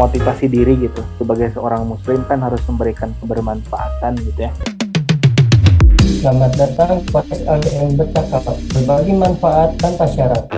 [0.00, 1.04] memotivasi diri gitu.
[1.20, 4.52] Sebagai seorang muslim kan harus memberikan kebermanfaatan gitu ya.
[6.24, 8.48] Selamat datang podcast LDM Bercakap.
[8.72, 10.48] Berbagi manfaat tanpa syarat.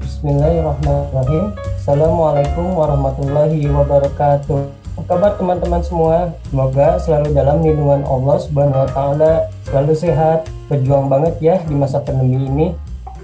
[0.00, 1.52] Bismillahirrahmanirrahim.
[1.76, 6.34] Assalamualaikum warahmatullahi wabarakatuh kabar teman-teman semua?
[6.50, 9.32] Semoga selalu dalam lindungan Allah Subhanahu wa taala,
[9.70, 12.66] selalu sehat, berjuang banget ya di masa pandemi ini.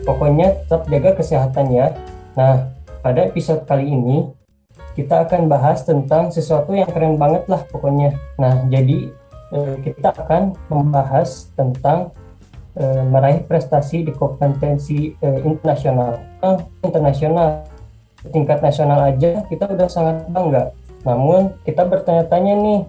[0.06, 1.94] Pokoknya tetap jaga kesehatan ya.
[2.38, 2.70] Nah,
[3.02, 4.30] pada episode kali ini
[4.94, 8.14] kita akan bahas tentang sesuatu yang keren banget lah pokoknya.
[8.38, 9.10] Nah, jadi
[9.50, 12.14] eh, kita akan membahas tentang
[12.78, 16.18] eh, meraih prestasi di kompetensi eh, internasional.
[16.42, 17.66] Nah, internasional
[18.30, 20.70] tingkat nasional aja kita udah sangat bangga.
[21.02, 22.80] Namun kita bertanya-tanya nih,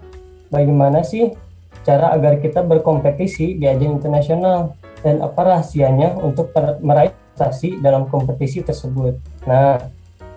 [0.50, 1.34] bagaimana sih
[1.84, 6.48] cara agar kita berkompetisi di ajang internasional dan apa rahasianya untuk
[6.80, 9.18] meraih prestasi dalam kompetisi tersebut.
[9.44, 9.76] Nah,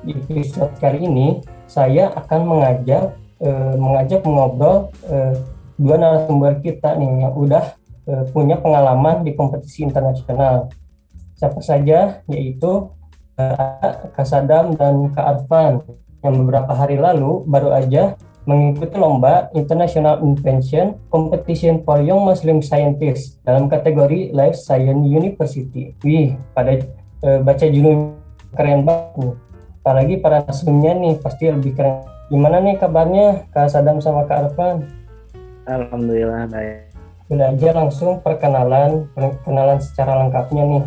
[0.01, 5.37] di episode kali ini saya akan mengajak eh, mengajak mengobrol eh,
[5.77, 7.63] dua narasumber kita nih yang udah
[8.09, 10.73] eh, punya pengalaman di kompetisi internasional.
[11.37, 12.25] Siapa saja?
[12.25, 12.89] Yaitu
[14.17, 15.85] Kak Sadam dan Kak Arfan
[16.25, 23.35] yang beberapa hari lalu baru aja mengikuti lomba International Invention Competition for Young Muslim Scientists
[23.43, 25.91] dalam kategori Life Science University.
[25.99, 26.79] Wih, pada
[27.21, 28.15] e, baca judul
[28.55, 29.33] keren banget nih.
[29.83, 32.07] Apalagi para nasumnya nih pasti lebih keren.
[32.31, 34.87] Gimana nih kabarnya Kak Sadam sama Kak Arfan?
[35.67, 36.87] Alhamdulillah baik.
[37.27, 40.83] Udah aja langsung perkenalan, perkenalan secara lengkapnya nih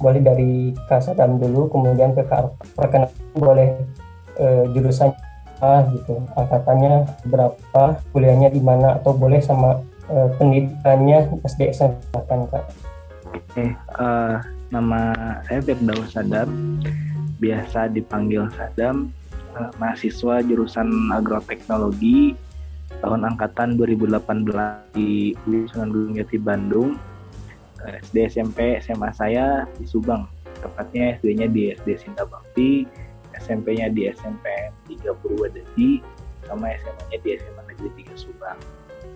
[0.00, 0.52] boleh dari
[0.88, 3.68] Kak Sadam dulu kemudian ke Kak perkenalan boleh
[4.38, 5.12] e, jurusan
[5.62, 6.18] apa gitu.
[6.34, 9.80] Angkatannya berapa kuliahnya di mana atau boleh sama
[10.10, 11.30] e, pendidikannya
[11.72, 12.64] SMP kan Kak?
[13.32, 13.64] Oke
[13.96, 14.36] uh,
[14.68, 15.12] nama
[15.48, 16.80] saya Firdaus Sadam.
[17.40, 19.10] Biasa dipanggil Sadam
[19.56, 22.36] uh, mahasiswa jurusan agroteknologi
[23.02, 26.94] tahun angkatan 2018 di Sunan Gunung Jati Bandung
[27.82, 30.30] SD SMP SMA saya di Subang
[30.62, 32.86] tepatnya SD-nya di SD Sinta Bakti
[33.40, 34.44] SMP-nya di SMP
[34.88, 36.02] 3 Purwodadi
[36.44, 38.58] sama SMA-nya di SMA Negeri 3 Subang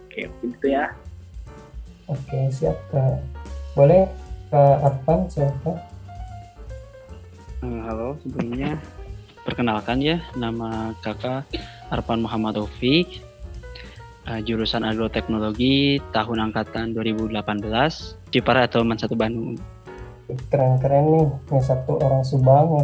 [0.07, 0.85] oke mungkin itu ya
[2.09, 3.21] oke siap kak
[3.77, 4.09] boleh
[4.49, 5.73] kak Arfan siapa
[7.65, 8.81] eh, halo sebelumnya
[9.45, 11.45] perkenalkan ya nama kakak
[11.93, 13.27] Arfan Muhammad Taufik
[14.27, 17.33] uh, jurusan agroteknologi tahun angkatan 2018
[18.31, 19.57] di Paratoman Satu Bandung.
[20.51, 22.83] Keren-keren nih, yang satu orang Subang.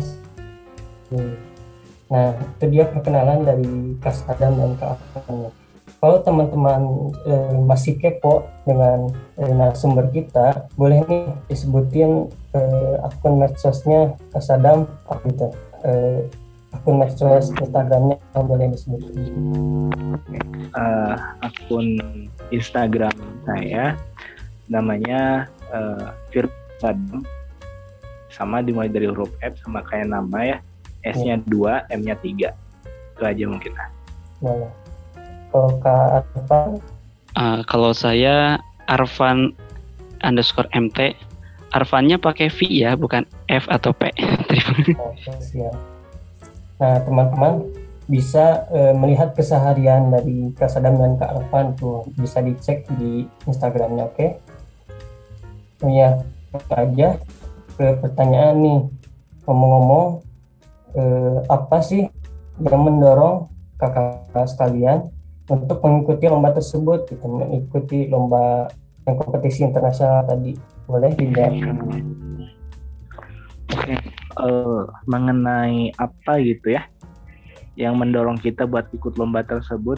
[2.12, 5.48] Nah, itu dia perkenalan dari Kas Adam dan Kak Afan.
[6.02, 6.82] Kalau teman-teman
[7.24, 14.90] eh, masih kepo dengan eh, narasumber kita, boleh nih disebutin eh, akun medsosnya Kas Adam,
[15.06, 15.48] apa itu?
[15.86, 16.20] Eh,
[16.72, 19.00] akun medsos Instagramnya yang boleh disebut?
[20.72, 22.00] Uh, akun
[22.48, 23.12] Instagram
[23.44, 23.94] saya
[24.72, 27.20] namanya uh, Firsadam
[28.32, 30.58] sama dimulai dari huruf F sama kayak nama ya
[31.02, 31.44] S-nya ya.
[31.44, 32.54] dua, M-nya tiga
[32.86, 33.88] itu aja mungkin lah.
[34.42, 34.70] Nah,
[35.52, 36.70] kalau Kak Arfan?
[37.36, 38.58] Uh, kalau saya
[38.88, 39.54] Arfan
[40.22, 41.14] underscore MT
[41.72, 44.12] Arfannya pakai V ya, bukan F atau P.
[44.48, 44.72] Terima
[45.24, 45.72] kasih.
[45.72, 45.76] Oh,
[46.82, 47.62] Nah, teman-teman
[48.10, 54.10] bisa e, melihat keseharian dari Kak Sadam dan Kak Arfan tuh bisa dicek di Instagramnya,
[54.10, 54.18] oke?
[54.18, 54.30] Okay?
[55.86, 56.26] Iya,
[56.74, 57.22] aja
[57.78, 58.80] ke pertanyaan nih.
[59.46, 60.26] Ngomong-ngomong,
[60.92, 61.02] e,
[61.48, 62.08] apa sih
[62.60, 63.48] yang mendorong
[63.80, 65.08] kakak sekalian
[65.50, 68.70] untuk mengikuti lomba tersebut, gitu, mengikuti lomba
[69.04, 70.54] yang kompetisi internasional tadi?
[70.86, 71.50] Boleh tidak?
[73.72, 73.96] Oke,
[74.38, 76.84] uh, mengenai apa gitu ya
[77.76, 79.96] yang mendorong kita buat ikut lomba tersebut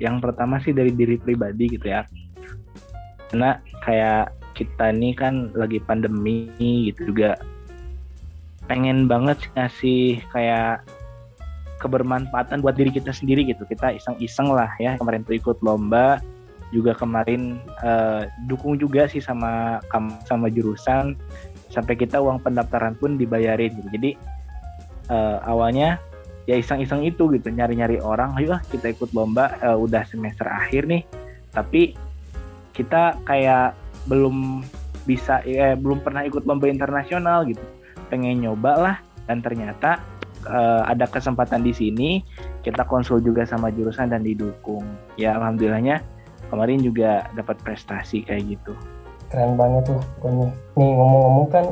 [0.00, 2.08] yang pertama sih dari diri pribadi gitu ya
[3.30, 6.48] karena kayak kita ini kan lagi pandemi
[6.90, 7.36] gitu juga
[8.64, 10.84] pengen banget ngasih kayak
[11.82, 16.22] kebermanfaatan buat diri kita sendiri gitu kita iseng-iseng lah ya kemarin tuh ikut lomba
[16.74, 19.78] juga kemarin uh, dukung juga sih sama
[20.26, 21.14] sama jurusan
[21.70, 23.88] sampai kita uang pendaftaran pun dibayarin gitu.
[23.94, 24.10] Jadi
[25.10, 26.02] uh, awalnya
[26.50, 31.02] ya iseng-iseng itu gitu nyari-nyari orang, ayo kita ikut lomba uh, udah semester akhir nih.
[31.54, 31.94] Tapi
[32.74, 33.78] kita kayak
[34.10, 34.66] belum
[35.06, 37.62] bisa eh, belum pernah ikut lomba internasional gitu.
[38.08, 38.96] Pengen nyoba lah.
[39.24, 40.04] Dan ternyata
[40.44, 42.10] uh, ada kesempatan di sini
[42.60, 44.84] kita konsul juga sama jurusan dan didukung.
[45.16, 46.04] Ya alhamdulillahnya
[46.48, 48.72] kemarin juga dapat prestasi kayak gitu.
[49.32, 50.48] Keren banget tuh pokoknya
[50.78, 51.66] nih ngomong-ngomong kan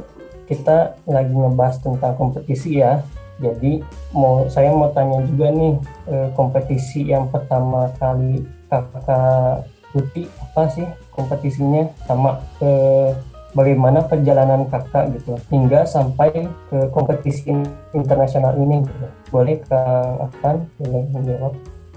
[0.49, 3.01] kita lagi ngebahas tentang kompetisi ya.
[3.41, 3.83] Jadi
[4.15, 5.75] mau saya mau tanya juga nih
[6.13, 11.85] eh, kompetisi yang pertama kali kakak Putih apa sih kompetisinya?
[12.09, 13.13] Sama eh,
[13.53, 17.53] bagaimana perjalanan kakak gitu hingga sampai ke kompetisi
[17.93, 19.07] internasional ini gitu.
[19.29, 21.53] boleh kang Afan boleh menjawab?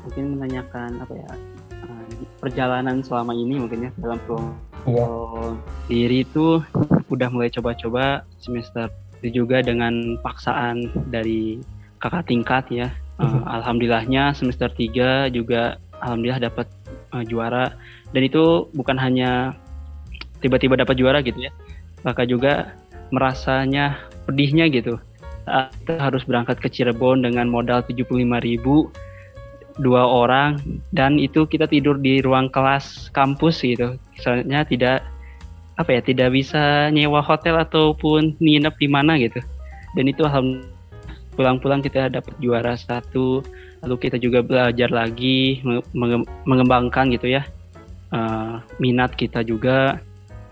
[0.05, 1.31] Mungkin menanyakan apa ya
[1.83, 2.05] uh,
[2.43, 4.37] perjalanan selama ini mungkin ya dalam pro
[4.85, 5.07] iya.
[5.89, 6.61] diri itu
[7.09, 8.91] udah mulai coba-coba semester
[9.23, 11.57] itu juga dengan paksaan dari
[11.97, 12.87] kakak tingkat ya.
[13.15, 16.67] Uh, alhamdulillahnya semester 3 juga alhamdulillah dapat
[17.15, 17.71] uh, juara.
[18.11, 19.55] Dan itu bukan hanya
[20.45, 21.51] tiba-tiba dapat juara gitu ya
[22.05, 22.53] kakak juga
[23.09, 23.97] merasanya
[24.29, 25.01] pedihnya gitu.
[25.45, 28.89] Saat kita harus berangkat ke Cirebon dengan modal 75 ribu
[29.75, 30.55] dua orang
[30.95, 33.97] dan itu kita tidur di ruang kelas kampus gitu.
[34.21, 35.05] Soalnya tidak
[35.75, 39.41] apa ya tidak bisa nyewa hotel ataupun nginep di mana gitu.
[39.97, 40.73] Dan itu alhamdulillah
[41.35, 43.43] pulang-pulang kita dapat juara satu
[43.83, 45.59] lalu kita juga belajar lagi
[46.47, 47.43] mengembangkan gitu ya
[48.15, 49.99] uh, minat kita juga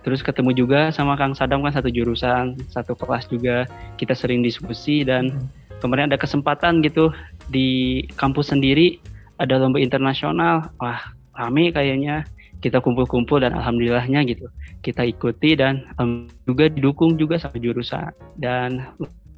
[0.04, 3.66] terus ketemu juga sama Kang Sadam kan satu jurusan satu kelas juga.
[3.96, 5.80] Kita sering diskusi dan hmm.
[5.80, 7.10] kemarin ada kesempatan gitu
[7.50, 9.00] di kampus sendiri
[9.40, 10.70] ada lomba internasional.
[10.78, 11.02] Wah
[11.40, 12.28] rame kayaknya.
[12.64, 14.48] Kita kumpul-kumpul dan alhamdulillahnya gitu
[14.84, 18.12] kita ikuti dan um, juga didukung juga sama jurusan.
[18.36, 18.84] Dan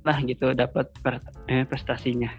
[0.05, 0.89] lah gitu dapat
[1.49, 2.29] eh, prestasinya.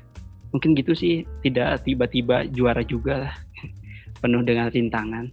[0.55, 3.35] Mungkin gitu sih tidak tiba-tiba juara juga lah
[4.23, 5.31] penuh dengan rintangan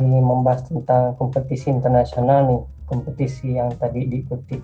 [0.00, 4.56] ini membahas tentang kompetisi internasional nih, kompetisi yang tadi diikuti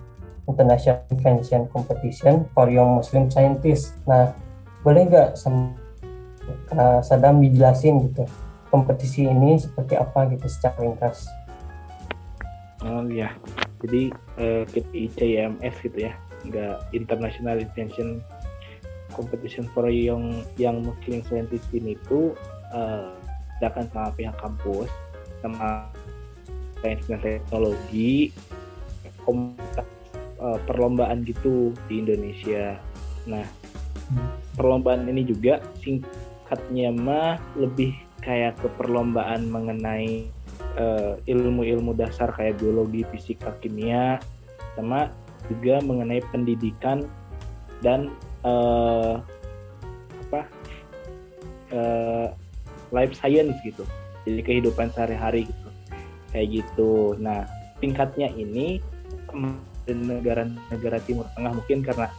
[0.45, 3.97] International Invention Competition for Young Muslim Scientists.
[4.05, 4.33] Nah,
[4.85, 5.29] boleh nggak
[6.77, 8.25] uh, Sadam dijelasin gitu
[8.69, 11.25] kompetisi ini seperti apa gitu secara ringkas?
[12.83, 13.33] Oh iya,
[13.81, 16.13] jadi uh, ICMS gitu ya,
[16.45, 18.19] nggak International Invention
[19.15, 22.35] Competition for Young Young Muslim Scientists ini itu
[22.75, 23.15] uh,
[23.63, 24.91] akan sama pihak kampus
[25.45, 25.93] sama
[26.81, 28.33] sains dan teknologi
[29.21, 29.85] komunitas
[30.41, 32.81] uh, perlombaan gitu di Indonesia.
[33.29, 33.45] Nah,
[34.57, 37.93] perlombaan ini juga singkatnya mah lebih
[38.25, 40.25] kayak ke perlombaan mengenai
[40.81, 44.17] uh, ilmu-ilmu dasar kayak biologi, fisika, kimia,
[44.73, 45.13] sama
[45.45, 47.05] juga mengenai pendidikan
[47.85, 48.09] dan
[48.41, 49.21] uh,
[50.25, 50.41] apa
[51.69, 52.27] uh,
[52.89, 53.85] life science gitu
[54.25, 55.69] jadi kehidupan sehari-hari gitu.
[56.33, 57.15] Kayak gitu.
[57.21, 57.47] Nah
[57.79, 58.81] tingkatnya ini
[59.85, 62.09] negara-negara Timur Tengah mungkin karena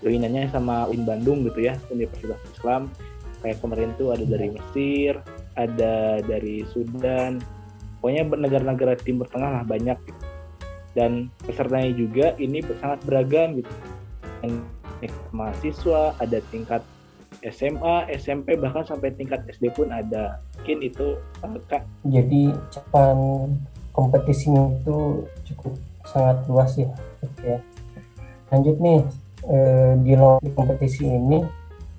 [0.00, 2.88] joinannya sama UIN Bandung gitu ya Universitas Islam.
[3.42, 5.20] Kayak kemarin tuh ada dari Mesir
[5.56, 7.42] ada dari Sudan.
[8.00, 9.98] Pokoknya negara-negara Timur Tengah lah banyak.
[10.06, 10.24] Gitu.
[10.96, 13.68] dan pesertanya juga ini sangat beragam gitu.
[14.40, 14.64] Dan
[15.28, 16.80] mahasiswa ada tingkat
[17.50, 20.42] SMA, SMP bahkan sampai tingkat SD pun ada.
[20.58, 21.14] Mungkin itu
[21.70, 21.86] Kak.
[22.06, 23.16] Jadi cakupan
[23.94, 25.74] kompetisinya itu cukup
[26.06, 26.90] sangat luas ya.
[27.22, 27.62] Oke.
[28.50, 29.00] Lanjut nih
[29.46, 31.42] eh, di kompetisi ini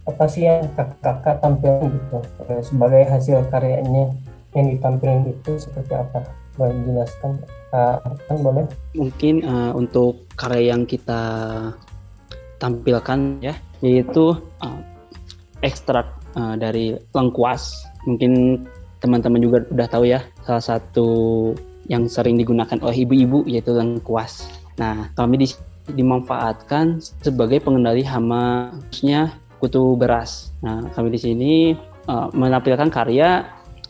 [0.08, 4.12] apa sih yang kakak-kakak tampilkan gitu eh, sebagai hasil karyanya
[4.56, 6.28] yang ditampilkan itu seperti apa?
[6.58, 7.38] Boleh jelaskan
[7.70, 8.66] kan boleh?
[8.96, 11.22] Mungkin uh, untuk karya yang kita
[12.58, 13.54] tampilkan ya
[13.86, 14.34] yaitu
[14.64, 14.80] uh,
[15.62, 17.86] ekstrak uh, dari lengkuas.
[18.06, 18.64] Mungkin
[19.02, 21.10] teman-teman juga udah tahu ya, salah satu
[21.88, 24.48] yang sering digunakan oleh ibu-ibu yaitu lengkuas.
[24.78, 25.48] Nah, kami di,
[25.94, 30.54] dimanfaatkan sebagai pengendali hama khususnya kutu beras.
[30.62, 31.54] Nah, kami di sini
[32.06, 33.48] uh, menampilkan karya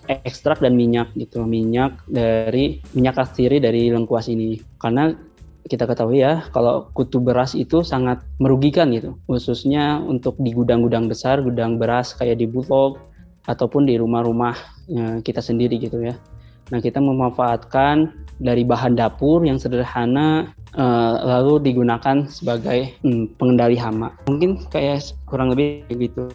[0.08, 4.56] ekstrak dan minyak gitu, minyak dari minyak aksiri dari lengkuas ini.
[4.80, 5.12] Karena
[5.68, 9.20] kita ketahui ya kalau kutu beras itu sangat merugikan gitu.
[9.28, 12.98] Khususnya untuk di gudang-gudang besar gudang beras kayak di Bulog
[13.48, 14.56] ataupun di rumah-rumah
[14.88, 16.16] ya, kita sendiri gitu ya.
[16.72, 24.12] Nah kita memanfaatkan dari bahan dapur yang sederhana uh, lalu digunakan sebagai hmm, pengendali hama.
[24.28, 26.28] Mungkin kayak kurang lebih gitu.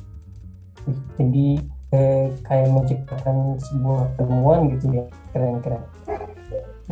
[1.21, 1.63] Jadi
[1.95, 5.83] eh, kayak menciptakan sebuah temuan gitu ya keren-keren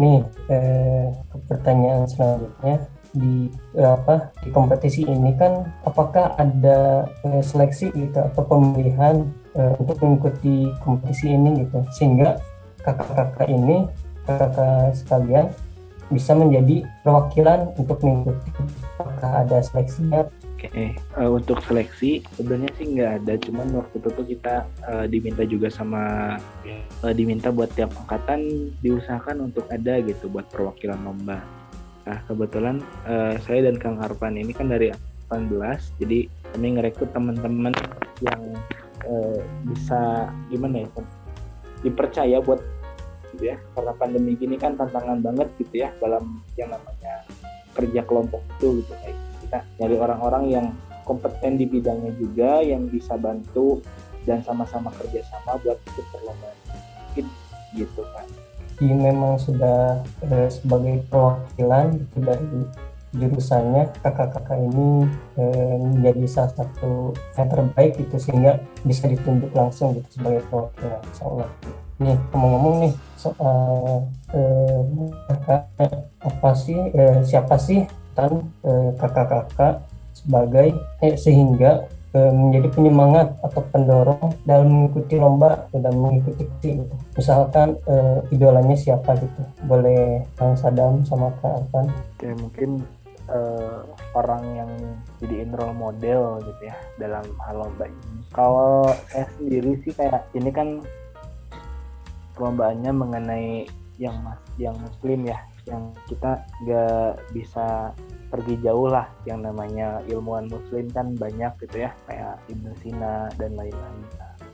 [0.01, 1.13] Nih, eh,
[1.45, 2.89] pertanyaan selanjutnya.
[3.11, 9.73] Di eh, apa di kompetisi ini kan apakah ada eh, seleksi gitu atau pemilihan eh,
[9.77, 11.85] untuk mengikuti kompetisi ini gitu?
[11.93, 12.41] Sehingga
[12.81, 13.85] kakak-kakak ini
[14.25, 15.47] kakak-kakak sekalian
[16.11, 18.51] bisa menjadi perwakilan untuk mengikuti
[18.99, 20.27] apakah ada seleksinya
[20.61, 25.41] Oke, uh, untuk seleksi sebenarnya sih nggak ada, cuman waktu itu tuh kita uh, diminta
[25.49, 26.37] juga sama
[27.01, 31.41] uh, diminta buat tiap angkatan diusahakan untuk ada gitu buat perwakilan lomba.
[32.05, 32.77] Nah kebetulan
[33.09, 34.93] uh, saya dan Kang Arfan ini kan dari
[35.33, 37.73] 18, jadi kami ngerekrut teman-teman
[38.21, 38.41] yang
[39.09, 40.89] uh, bisa gimana ya
[41.81, 42.61] dipercaya buat
[43.33, 43.57] gitu ya.
[43.73, 47.25] Karena pandemi gini kan tantangan banget gitu ya dalam yang namanya
[47.73, 49.67] kerja kelompok itu gitu kayak kita.
[49.83, 50.67] Nyari orang-orang yang
[51.03, 53.83] kompeten di bidangnya juga yang bisa bantu
[54.23, 56.57] dan sama-sama kerjasama buat ikut perlombaan.
[57.71, 58.27] Gitu kan
[58.79, 62.63] Jadi memang sudah eh, sebagai perwakilan itu dari
[63.11, 65.07] jurusannya kakak-kakak ini
[65.39, 71.25] eh, menjadi salah satu yang terbaik itu sehingga bisa ditunjuk langsung gitu sebagai perwakilan insya
[71.27, 71.51] Allah.
[72.01, 73.67] Nih ngomong-ngomong nih soal
[74.33, 74.81] eh,
[76.23, 77.85] apa sih eh, siapa sih
[78.27, 78.35] kan
[79.01, 79.85] kakak-kakak
[80.21, 86.97] sebagai eh, sehingga eh, menjadi penyemangat atau pendorong dalam mengikuti lomba dan mengikuti gitu.
[87.17, 89.41] Misalkan eh, idolanya siapa gitu.
[89.65, 91.87] Boleh Kang Sadam sama Kak Arfan.
[91.89, 92.71] Oke, mungkin
[93.31, 93.87] uh,
[94.19, 94.71] orang yang
[95.23, 98.21] jadiin role model gitu ya dalam hal lomba ini.
[98.35, 100.83] Kalau saya sendiri sih kayak ini kan
[102.35, 103.49] perlombaannya mengenai
[104.01, 107.93] yang mas yang muslim ya yang kita gak bisa
[108.31, 113.59] pergi jauh lah yang namanya ilmuwan muslim kan banyak gitu ya kayak Ibnu Sina dan
[113.59, 114.07] lain-lain.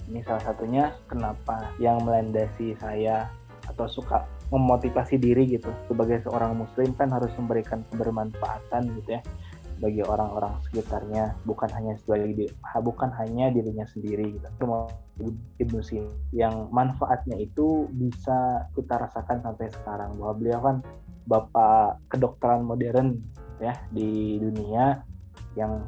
[0.06, 3.28] Ini salah satunya kenapa yang melandasi saya
[3.66, 9.22] atau suka memotivasi diri gitu sebagai seorang muslim kan harus memberikan kebermanfaatan gitu ya
[9.76, 12.48] bagi orang-orang sekitarnya bukan hanya sebagai
[12.80, 14.48] bukan hanya dirinya sendiri gitu.
[15.60, 16.12] Ibnu Sina.
[16.32, 20.76] Yang manfaatnya itu bisa kita rasakan sampai sekarang bahwa beliau kan
[21.26, 23.18] bapak kedokteran modern
[23.58, 25.02] ya di dunia
[25.56, 25.84] yang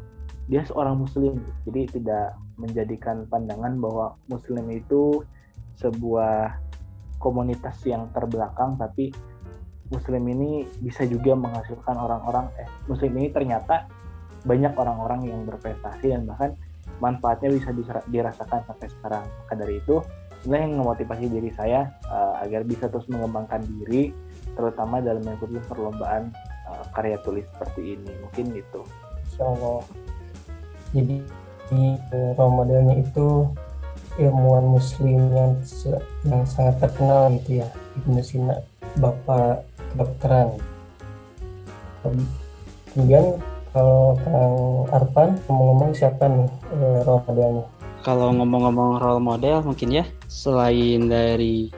[0.48, 1.44] dia seorang muslim.
[1.68, 5.22] Jadi tidak menjadikan pandangan bahwa muslim itu
[5.78, 6.58] sebuah
[7.22, 9.12] komunitas yang terbelakang tapi
[9.88, 13.88] muslim ini bisa juga menghasilkan orang-orang eh muslim ini ternyata
[14.44, 16.50] banyak orang-orang yang berprestasi dan bahkan
[16.98, 17.70] manfaatnya bisa
[18.08, 19.24] dirasakan sampai sekarang.
[19.26, 20.02] Maka dari itu
[20.46, 24.14] inilah yang memotivasi diri saya uh, agar bisa terus mengembangkan diri
[24.54, 26.30] terutama dalam mengikuti perlombaan
[26.70, 28.10] uh, karya tulis seperti ini.
[28.22, 28.54] Mungkin
[29.28, 29.82] Insya Allah
[30.96, 31.16] jadi
[31.68, 31.84] di
[32.38, 33.44] role modelnya itu
[34.16, 35.52] ilmuwan muslim yang
[36.24, 37.68] yang sangat terkenal gitu ya.
[38.02, 38.56] Ibnu Sina
[38.96, 40.48] bapak kedokteran
[42.92, 43.26] kemudian
[43.74, 44.56] kalau Kang
[44.90, 47.64] Arfan ngomong-ngomong siapa nih uh, role modelnya
[48.06, 51.68] kalau ngomong-ngomong role model mungkin ya selain dari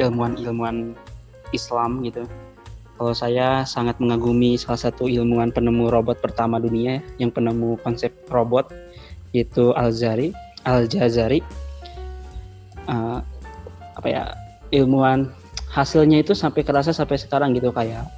[0.00, 0.96] ilmuwan-ilmuwan
[1.52, 2.24] Islam gitu.
[3.00, 8.68] Kalau saya sangat mengagumi salah satu ilmuwan penemu robot pertama dunia yang penemu konsep robot
[9.32, 10.36] yaitu Al-Jazari,
[10.68, 11.40] Al-Jazari.
[12.90, 13.22] Uh,
[13.96, 14.24] apa ya?
[14.70, 15.34] ilmuwan
[15.70, 18.10] hasilnya itu sampai kerasa sampai sekarang gitu kayak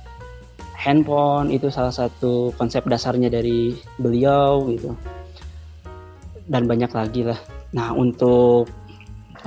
[0.73, 4.97] handphone itu salah satu konsep dasarnya dari beliau gitu.
[6.49, 7.39] Dan banyak lagi lah.
[7.77, 8.67] Nah untuk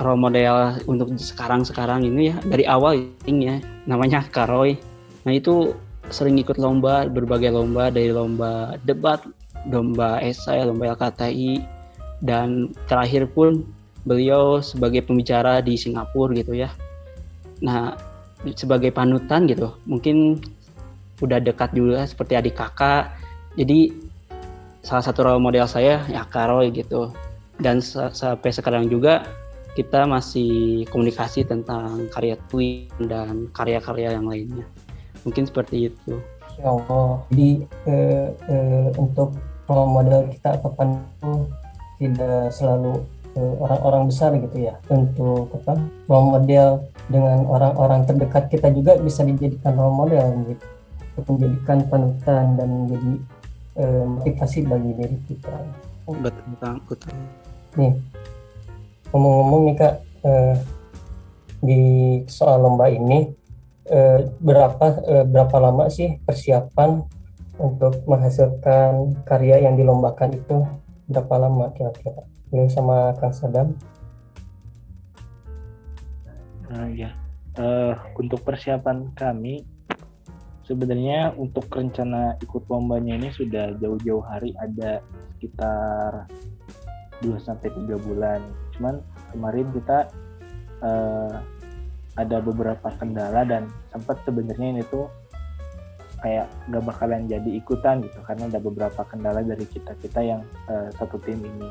[0.00, 4.78] role model untuk sekarang sekarang ini ya dari awal ya namanya Karoy.
[5.28, 5.76] Nah itu
[6.08, 9.18] sering ikut lomba berbagai lomba dari lomba debat
[9.66, 11.58] lomba esai lomba LKTI
[12.22, 13.66] dan terakhir pun
[14.06, 16.70] beliau sebagai pembicara di Singapura gitu ya
[17.62, 17.96] nah
[18.54, 20.40] sebagai panutan gitu mungkin
[21.24, 23.16] udah dekat juga seperti adik kakak
[23.56, 23.90] jadi
[24.84, 27.10] salah satu role model saya ya Karoy gitu
[27.56, 29.24] dan sampai sekarang juga
[29.76, 34.64] kita masih komunikasi tentang karya tweet dan karya-karya yang lainnya.
[35.28, 36.16] Mungkin seperti itu.
[36.56, 37.20] Ya Allah.
[37.28, 39.36] Jadi eh, eh, untuk
[39.68, 41.32] role model kita kapan itu
[42.00, 43.04] tidak selalu
[43.36, 44.80] eh, orang-orang besar gitu ya.
[44.88, 45.76] Untuk apa
[46.08, 46.68] role model
[47.06, 50.66] dengan orang-orang terdekat kita juga bisa dijadikan role model gitu.
[51.16, 53.12] Untuk menjadikan panutan dan menjadi
[53.80, 55.54] eh, motivasi bagi diri kita.
[56.06, 57.14] Betul, betul.
[57.76, 57.92] Nih,
[59.10, 59.94] ngomong-ngomong nih kak
[60.26, 60.56] eh,
[61.64, 61.82] di
[62.28, 63.32] soal lomba ini
[63.88, 67.00] eh, berapa eh, berapa lama sih persiapan
[67.56, 70.68] untuk menghasilkan karya yang dilombakan itu
[71.08, 72.28] berapa lama kira-kira?
[72.52, 73.72] Ini sama Kang Sadam.
[76.92, 77.10] Ya.
[77.56, 79.64] Uh, untuk persiapan kami
[80.66, 85.00] sebenarnya untuk rencana ikut lombanya ini sudah jauh-jauh hari ada
[85.38, 86.26] sekitar
[87.22, 88.42] 2 sampai 3 bulan
[88.76, 89.00] cuman
[89.32, 89.98] kemarin kita
[90.84, 91.40] uh,
[92.18, 95.06] ada beberapa kendala dan sempat sebenarnya ini tuh
[96.20, 100.90] kayak nggak bakalan jadi ikutan gitu karena ada beberapa kendala dari kita kita yang uh,
[100.98, 101.70] satu tim ini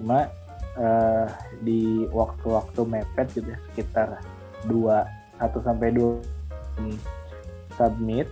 [0.00, 0.30] cuma
[0.78, 1.26] uh,
[1.60, 4.08] di waktu-waktu mepet gitu ya sekitar
[4.66, 6.22] dua satu sampai dua
[7.74, 8.28] submit.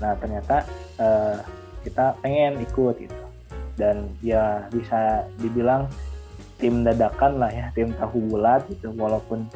[0.00, 0.64] Nah ternyata
[1.00, 1.40] uh,
[1.82, 3.16] kita pengen ikut gitu.
[3.80, 5.88] Dan ya bisa dibilang
[6.60, 9.48] tim dadakan lah ya tim tahu bulat gitu walaupun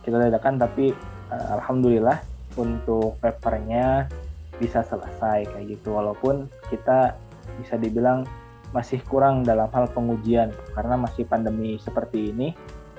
[0.00, 0.96] kita dadakan tapi
[1.28, 2.16] uh, alhamdulillah
[2.56, 4.08] untuk papernya
[4.56, 5.92] bisa selesai kayak gitu.
[5.92, 7.12] Walaupun kita
[7.60, 8.24] bisa dibilang
[8.72, 10.52] masih kurang dalam hal pengujian.
[10.76, 12.52] Karena masih pandemi seperti ini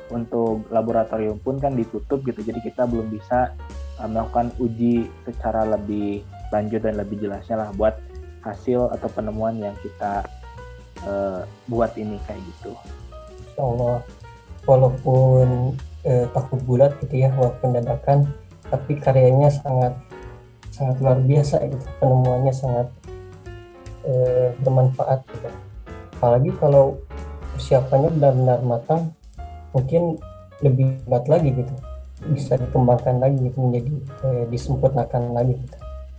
[0.09, 2.41] untuk laboratorium pun kan ditutup gitu.
[2.41, 3.53] Jadi kita belum bisa
[4.01, 8.01] uh, melakukan uji secara lebih lanjut dan lebih jelasnya lah buat
[8.41, 10.25] hasil atau penemuan yang kita
[11.05, 12.73] uh, buat ini kayak gitu.
[13.45, 13.97] Insya Allah
[14.65, 18.27] walaupun uh, takut bulat gitu ya walaupun dadakan
[18.69, 19.93] tapi karyanya sangat
[20.73, 21.85] sangat luar biasa gitu.
[22.01, 22.87] Penemuannya sangat
[24.05, 25.49] uh, bermanfaat gitu.
[26.19, 26.99] Apalagi kalau
[27.55, 29.11] persiapannya benar-benar matang
[29.71, 30.19] mungkin
[30.59, 31.73] lebih hebat lagi gitu
[32.27, 33.93] bisa dikembangkan lagi gitu menjadi
[34.27, 35.77] eh, disempurnakan lagi gitu.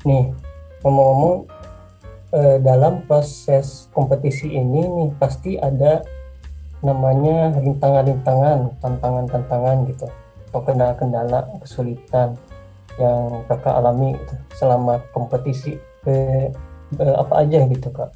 [0.09, 0.33] Nih
[0.81, 1.45] ngomong-ngomong
[2.33, 6.01] eh, dalam proses kompetisi ini nih pasti ada
[6.81, 10.09] namanya rintangan-rintangan, tantangan-tantangan gitu,
[10.49, 12.41] atau kendala-kendala, kesulitan
[12.97, 15.77] yang kakak alami gitu, selama kompetisi.
[16.09, 16.49] Eh,
[16.99, 18.11] eh, apa aja gitu kak?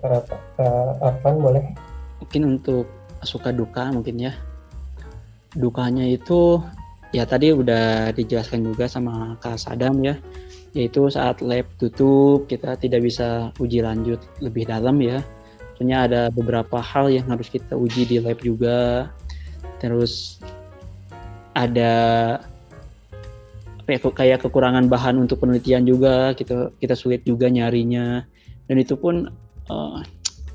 [0.00, 0.24] Kak,
[0.56, 1.64] kak Arfan boleh?
[2.24, 2.88] Mungkin untuk
[3.20, 4.32] suka duka mungkin ya.
[5.54, 6.62] Dukanya itu
[7.14, 10.18] ya tadi udah dijelaskan juga sama Kak Sadam ya
[10.74, 15.22] yaitu saat lab tutup kita tidak bisa uji lanjut lebih dalam ya
[15.74, 19.10] Soalnya ada beberapa hal yang harus kita uji di lab juga
[19.78, 20.42] terus
[21.54, 21.94] ada
[23.86, 28.24] kayak kekurangan bahan untuk penelitian juga kita kita sulit juga nyarinya.
[28.64, 29.28] Dan itu pun
[29.68, 30.00] uh,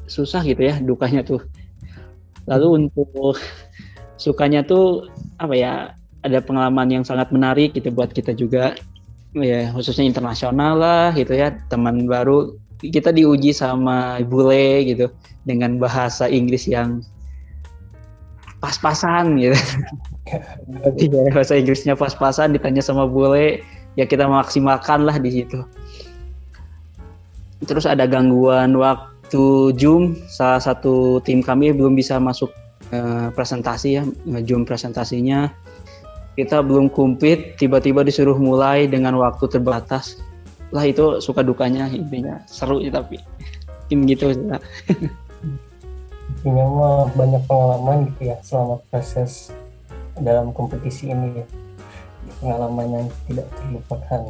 [0.09, 1.45] susah gitu ya dukanya tuh.
[2.49, 3.37] Lalu untuk
[4.17, 5.05] sukanya tuh
[5.37, 5.73] apa ya
[6.25, 8.73] ada pengalaman yang sangat menarik gitu buat kita juga.
[9.37, 12.57] Ya khususnya internasional lah gitu ya teman baru.
[12.79, 15.11] Kita diuji sama bule gitu
[15.43, 17.03] dengan bahasa Inggris yang
[18.59, 19.55] pas-pasan gitu
[20.29, 23.65] ya, bahasa Inggrisnya pas-pasan ditanya sama bule
[23.97, 25.59] ya kita maksimalkan lah di situ.
[27.65, 32.53] Terus ada gangguan waktu Zoom salah satu tim kami belum bisa masuk
[32.95, 34.03] uh, presentasi ya
[34.47, 35.51] Zoom presentasinya.
[36.39, 40.15] Kita belum kumplit tiba-tiba disuruh mulai dengan waktu terbatas.
[40.71, 42.39] Lah itu suka dukanya intinya.
[42.47, 43.19] Seru ya tapi
[43.89, 44.45] tim gitu sih
[46.29, 49.51] intinya mah banyak pengalaman gitu ya selama proses
[50.21, 51.41] dalam kompetisi ini.
[51.41, 51.45] Ya
[52.39, 54.21] pengalaman yang tidak terlupakan.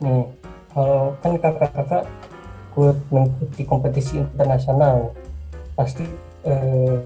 [0.00, 0.24] Nih
[0.72, 2.04] kalau kan kakak-kakak
[2.70, 5.10] ikut mengikuti kompetisi internasional
[5.74, 6.06] pasti
[6.46, 6.98] eh,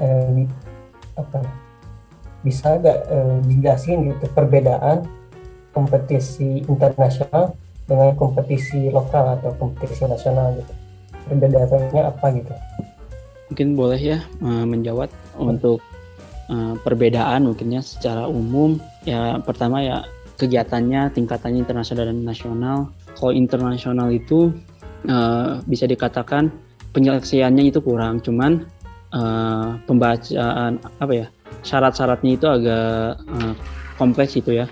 [0.00, 0.46] eh,
[1.18, 1.42] apa
[2.46, 5.04] bisa nggak eh, dijelasin gitu perbedaan
[5.74, 10.72] kompetisi internasional dengan kompetisi lokal atau kompetisi nasional gitu?
[11.26, 12.54] Perbedaannya apa gitu?
[13.50, 15.82] Mungkin boleh ya uh, menjawab untuk
[16.50, 20.02] uh, perbedaan mungkinnya secara umum ya pertama ya
[20.36, 22.78] kegiatannya tingkatannya internasional dan nasional
[23.16, 24.52] kalau internasional itu
[25.08, 26.52] uh, bisa dikatakan
[26.92, 28.64] penyeleksiannya itu kurang cuman
[29.16, 31.26] uh, pembacaan apa ya
[31.64, 33.54] syarat-syaratnya itu agak uh,
[33.96, 34.66] kompleks itu ya.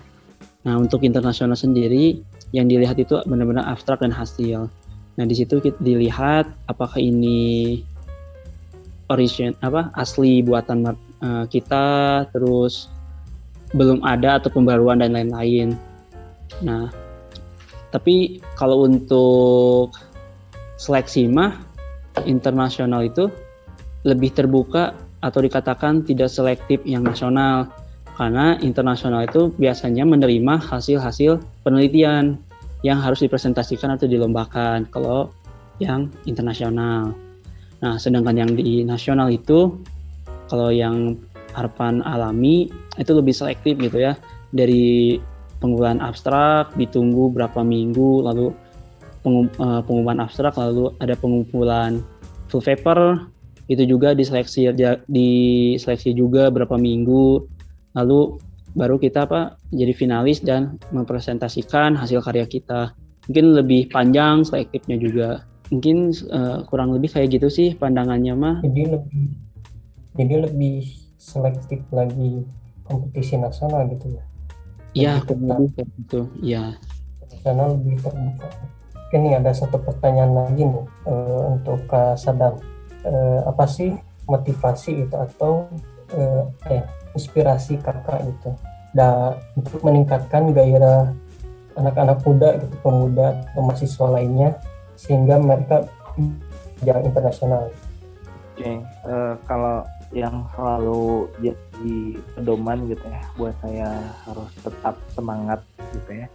[0.65, 2.21] Nah untuk internasional sendiri
[2.55, 4.71] yang dilihat itu benar-benar abstrak dan hasil.
[5.15, 7.83] Nah di situ kita dilihat apakah ini
[9.13, 12.93] origin apa asli buatan uh, kita, terus
[13.73, 15.73] belum ada atau pembaruan dan lain-lain.
[16.61, 16.93] Nah
[17.95, 19.95] tapi kalau untuk
[20.75, 21.63] seleksi mah
[22.27, 23.31] internasional itu
[24.03, 27.71] lebih terbuka atau dikatakan tidak selektif yang nasional
[28.19, 32.35] karena internasional itu biasanya menerima hasil-hasil penelitian
[32.83, 35.31] yang harus dipresentasikan atau dilombakan kalau
[35.79, 37.15] yang internasional.
[37.81, 39.81] Nah, sedangkan yang di nasional itu
[40.49, 41.19] kalau yang
[41.55, 42.67] Arpan alami
[42.99, 44.19] itu lebih selektif gitu ya.
[44.51, 45.19] Dari
[45.63, 48.51] pengumpulan abstrak ditunggu berapa minggu lalu
[49.25, 52.03] eh, pengumpulan abstrak lalu ada pengumpulan
[52.51, 53.23] full paper
[53.71, 54.69] itu juga diseleksi
[55.09, 57.47] diseleksi juga berapa minggu.
[57.95, 58.43] Lalu
[58.75, 62.93] baru kita apa jadi finalis dan mempresentasikan hasil karya kita.
[63.31, 65.29] Mungkin lebih panjang selektifnya juga.
[65.73, 68.57] Mungkin uh, kurang lebih kayak gitu sih pandangannya mah.
[68.61, 69.23] Jadi lebih
[70.15, 72.47] jadi lebih selektif lagi
[72.87, 74.25] kompetisi nasional gitu ya
[74.95, 76.21] Iya, kurang itu.
[76.39, 76.79] Iya.
[77.19, 78.49] Internasional lebih terbuka.
[79.15, 82.59] Nih ada satu pertanyaan lagi nih uh, untuk Kak Sadam.
[83.07, 83.95] Uh, apa sih
[84.27, 85.69] motivasi itu atau
[86.17, 88.51] uh, eh, inspirasi kakak itu
[88.97, 91.13] da, untuk meningkatkan gairah
[91.77, 94.51] anak-anak muda gitu pemuda atau mahasiswa lainnya
[94.97, 95.85] sehingga mereka
[96.83, 97.71] jalan internasional.
[98.55, 98.77] Oke, okay.
[99.07, 101.99] uh, kalau yang selalu jadi
[102.39, 106.31] pedoman gitu ya buat saya harus tetap semangat gitu ya.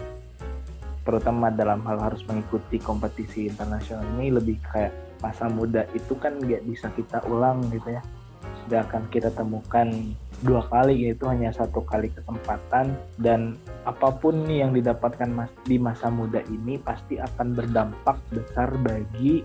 [1.07, 4.91] Terutama dalam hal harus mengikuti kompetisi internasional ini lebih kayak
[5.23, 8.03] masa muda itu kan nggak bisa kita ulang gitu ya.
[8.67, 9.87] Sudah akan kita temukan
[10.43, 12.99] dua kali yaitu hanya satu kali kesempatan.
[13.15, 13.55] Dan
[13.87, 19.39] apa pun nih yang didapatkan mas di masa muda ini pasti akan berdampak besar bagi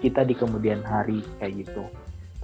[0.00, 1.84] kita di kemudian hari kayak gitu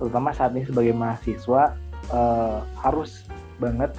[0.03, 1.79] terutama saat ini sebagai mahasiswa
[2.11, 3.23] uh, harus
[3.63, 3.95] banget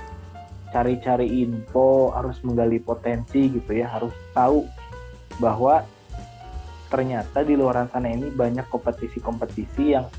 [0.76, 4.68] cari-cari info, harus menggali potensi gitu ya, harus tahu
[5.40, 5.88] bahwa
[6.92, 10.12] ternyata di luar sana ini banyak kompetisi-kompetisi yang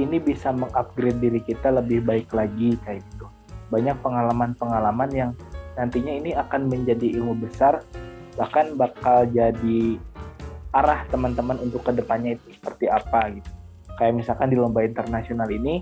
[0.00, 3.28] ini bisa mengupgrade diri kita lebih baik lagi kayak gitu.
[3.68, 5.30] Banyak pengalaman-pengalaman yang
[5.76, 7.84] nantinya ini akan menjadi ilmu besar
[8.40, 10.00] bahkan bakal jadi
[10.72, 13.55] arah teman-teman untuk ke depannya itu seperti apa gitu
[13.96, 15.80] kayak misalkan di lomba internasional ini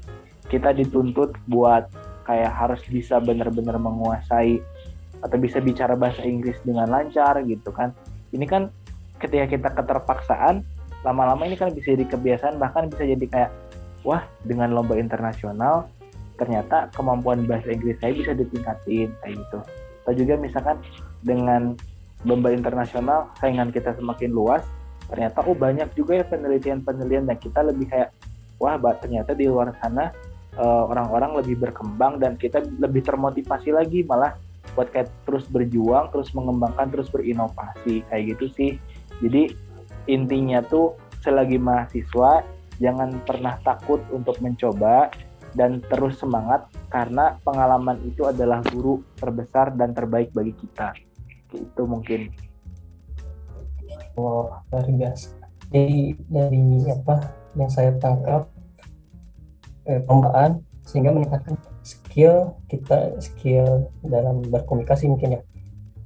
[0.48, 1.90] kita dituntut buat
[2.24, 4.58] kayak harus bisa benar-benar menguasai
[5.20, 7.92] atau bisa bicara bahasa Inggris dengan lancar gitu kan.
[8.32, 8.68] Ini kan
[9.20, 10.64] ketika kita keterpaksaan
[11.04, 13.50] lama-lama ini kan bisa jadi kebiasaan bahkan bisa jadi kayak
[14.04, 15.88] wah dengan lomba internasional
[16.36, 19.58] ternyata kemampuan bahasa Inggris saya bisa ditingkatin kayak gitu.
[20.04, 20.76] Atau juga misalkan
[21.24, 21.76] dengan
[22.24, 24.64] lomba internasional saingan kita semakin luas
[25.08, 28.10] ternyata oh banyak juga ya penelitian-penelitian dan kita lebih kayak
[28.56, 30.10] wah ternyata di luar sana
[30.58, 34.38] uh, orang-orang lebih berkembang dan kita lebih termotivasi lagi malah
[34.74, 38.70] buat kayak terus berjuang, terus mengembangkan, terus berinovasi kayak gitu sih.
[39.22, 39.54] Jadi
[40.10, 42.42] intinya tuh selagi mahasiswa
[42.82, 45.14] jangan pernah takut untuk mencoba
[45.54, 50.90] dan terus semangat karena pengalaman itu adalah guru terbesar dan terbaik bagi kita.
[51.54, 52.34] Itu mungkin
[54.18, 58.46] oh luar biasa jadi dari apa yang saya tangkap
[59.88, 65.42] eh, pembaan sehingga meningkatkan skill kita skill dalam berkomunikasi mungkin ya.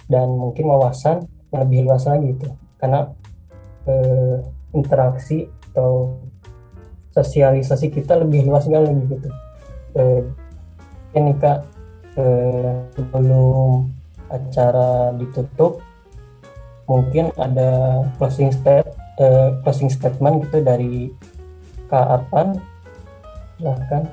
[0.09, 2.49] Dan mungkin wawasan yang lebih luas lagi itu.
[2.81, 3.12] Karena
[3.85, 4.40] eh,
[4.73, 6.16] interaksi atau
[7.12, 9.29] sosialisasi kita lebih luas lagi gitu.
[9.99, 10.23] Eh,
[11.12, 11.61] ini kak
[12.16, 13.90] eh, sebelum
[14.29, 15.85] acara ditutup
[16.88, 18.88] mungkin ada closing state
[19.20, 21.12] uh, closing statement gitu dari
[21.92, 22.57] Kak Arpan
[23.61, 24.09] silahkan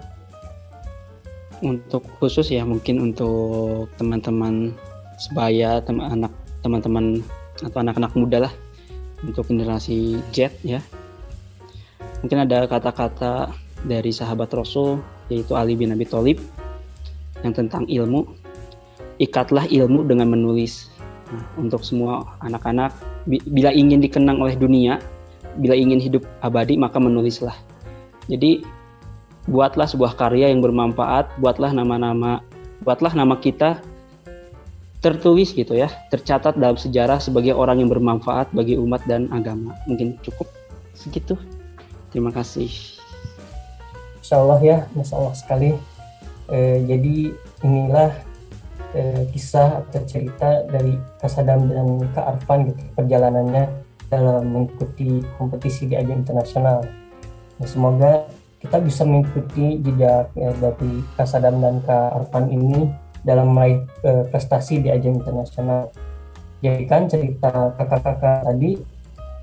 [1.63, 4.75] untuk khusus ya mungkin untuk teman-teman
[5.15, 7.23] sebaya teman anak teman-teman
[7.63, 8.53] atau anak-anak muda lah
[9.23, 10.83] untuk generasi Z ya.
[12.19, 13.53] Mungkin ada kata-kata
[13.85, 14.99] dari sahabat Rasul
[15.31, 16.41] yaitu Ali bin Abi Thalib
[17.45, 18.27] yang tentang ilmu.
[19.15, 20.91] Ikatlah ilmu dengan menulis
[21.25, 22.93] Nah, untuk semua anak-anak,
[23.25, 25.01] bila ingin dikenang oleh dunia,
[25.57, 27.55] bila ingin hidup abadi, maka menulislah.
[28.29, 28.61] Jadi,
[29.49, 32.41] buatlah sebuah karya yang bermanfaat, buatlah nama-nama,
[32.81, 33.81] buatlah nama kita
[35.05, 39.77] tertulis gitu ya, tercatat dalam sejarah sebagai orang yang bermanfaat bagi umat dan agama.
[39.85, 40.49] Mungkin cukup
[40.97, 41.37] segitu.
[42.09, 42.73] Terima kasih.
[44.17, 45.77] Insya Allah ya, Masya Allah sekali.
[46.49, 48.24] Eh, jadi inilah
[48.95, 53.67] eh, kisah atau cerita dari Kasadam dan Kak Arfan gitu perjalanannya
[54.07, 56.87] dalam mengikuti kompetisi di ajang internasional.
[57.59, 58.23] Nah, semoga
[58.63, 62.87] kita bisa mengikuti jejak ya, dari Kasadam dan Kak Arfan ini
[63.21, 65.91] dalam meraih eh, prestasi di ajang internasional.
[66.63, 68.79] Jadikan cerita kakak-kakak tadi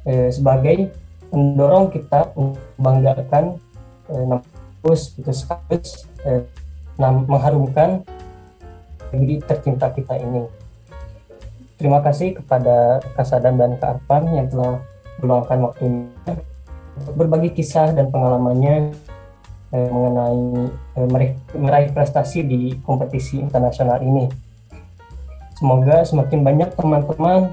[0.09, 0.91] eh, sebagai
[1.29, 3.61] mendorong kita membanggakan
[4.09, 6.43] eh, kampus gitu sekaligus eh,
[6.99, 8.03] mengharumkan
[9.13, 10.49] negeri tercinta kita ini.
[11.77, 14.81] Terima kasih kepada Kak Sadam dan Kak Arfan yang telah
[15.21, 16.09] meluangkan waktunya
[16.97, 18.95] untuk berbagi kisah dan pengalamannya
[19.73, 20.45] eh, mengenai
[20.97, 24.29] eh, meraih, meraih prestasi di kompetisi internasional ini.
[25.59, 27.51] Semoga semakin banyak teman-teman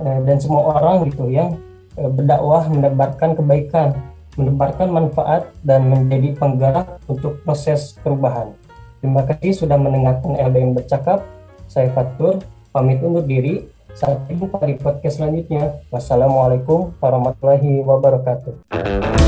[0.00, 1.56] eh, dan semua orang gitu yang
[1.96, 3.96] eh, berdakwah menebarkan kebaikan,
[4.36, 8.59] menebarkan manfaat dan menjadi penggerak untuk proses perubahan.
[9.00, 11.24] Terima kasih sudah mendengarkan LDM bercakap.
[11.64, 13.64] Saya Fatur, pamit undur diri.
[13.96, 15.80] Sampai jumpa di podcast selanjutnya.
[15.90, 19.19] Wassalamualaikum warahmatullahi wabarakatuh.